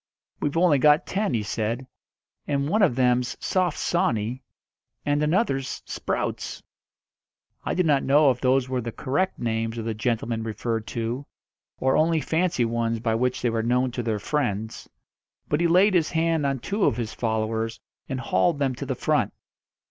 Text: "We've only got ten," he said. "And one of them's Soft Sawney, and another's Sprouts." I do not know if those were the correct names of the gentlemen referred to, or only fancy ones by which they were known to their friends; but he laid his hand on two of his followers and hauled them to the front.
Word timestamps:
"We've 0.39 0.57
only 0.57 0.79
got 0.79 1.05
ten," 1.05 1.35
he 1.35 1.43
said. 1.43 1.85
"And 2.47 2.67
one 2.67 2.81
of 2.81 2.95
them's 2.95 3.37
Soft 3.39 3.77
Sawney, 3.77 4.41
and 5.05 5.21
another's 5.21 5.83
Sprouts." 5.85 6.63
I 7.63 7.75
do 7.75 7.83
not 7.83 8.01
know 8.01 8.31
if 8.31 8.41
those 8.41 8.67
were 8.67 8.81
the 8.81 8.91
correct 8.91 9.37
names 9.37 9.77
of 9.77 9.85
the 9.85 9.93
gentlemen 9.93 10.41
referred 10.41 10.87
to, 10.87 11.27
or 11.77 11.95
only 11.95 12.19
fancy 12.19 12.65
ones 12.65 12.99
by 12.99 13.13
which 13.13 13.43
they 13.43 13.51
were 13.51 13.61
known 13.61 13.91
to 13.91 14.01
their 14.01 14.17
friends; 14.17 14.89
but 15.47 15.61
he 15.61 15.67
laid 15.67 15.93
his 15.93 16.09
hand 16.09 16.47
on 16.47 16.57
two 16.57 16.85
of 16.85 16.97
his 16.97 17.13
followers 17.13 17.79
and 18.09 18.21
hauled 18.21 18.57
them 18.57 18.73
to 18.73 18.87
the 18.87 18.95
front. 18.95 19.31